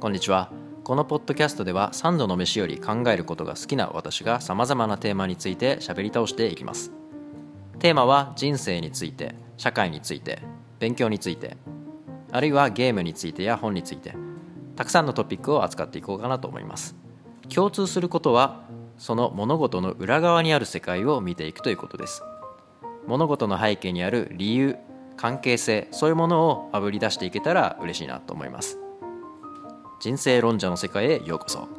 [0.00, 0.52] こんにちは。
[0.84, 6.92] このポッドキャストでは3度の飯より考えることが好きな私がさまざまなテーマについて喋り倒していきます。
[7.80, 10.38] テーマは人生について社会について
[10.78, 11.56] 勉強について
[12.30, 14.14] あるいはゲームについてや本について
[14.76, 16.94] たくさんのトピックを扱っていこうかなと思います。
[17.52, 18.68] 共通することは
[18.98, 22.22] その物事の裏側にある世界を見ていくということです。
[23.08, 24.76] 物事の背景にある理由
[25.16, 28.78] 関係性そういうものをあぶり出していけたら嬉しいなと思います。
[30.00, 31.77] 人生論者の世界へようこそ。